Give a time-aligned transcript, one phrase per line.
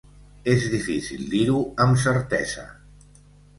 [0.53, 2.67] És difícil dir-ho amb certesa.